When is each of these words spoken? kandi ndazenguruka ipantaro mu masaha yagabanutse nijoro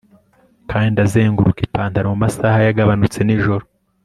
kandi 0.69 0.87
ndazenguruka 0.93 1.59
ipantaro 1.67 2.05
mu 2.13 2.17
masaha 2.23 2.57
yagabanutse 2.67 3.19
nijoro 3.23 3.63